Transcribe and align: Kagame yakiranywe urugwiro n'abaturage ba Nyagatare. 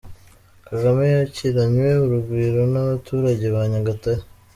Kagame 0.67 1.03
yakiranywe 1.15 1.87
urugwiro 2.03 2.61
n'abaturage 2.73 3.45
ba 3.55 3.61
Nyagatare. 3.71 4.23